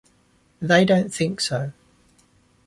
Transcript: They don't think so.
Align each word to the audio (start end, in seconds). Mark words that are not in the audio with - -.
They 0.59 0.83
don't 0.83 1.13
think 1.13 1.39
so. 1.41 1.73